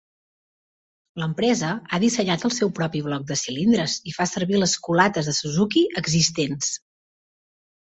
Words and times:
L'empresa 1.23 1.69
ha 1.89 1.99
dissenyat 2.03 2.45
el 2.49 2.53
seu 2.55 2.71
propi 2.79 3.03
bloc 3.09 3.27
de 3.33 3.37
cilindres 3.43 3.99
i 4.13 4.15
fa 4.17 4.29
servir 4.33 4.65
les 4.65 4.75
culates 4.89 5.31
de 5.33 5.37
Suzuki 5.43 5.87
existents. 6.05 6.75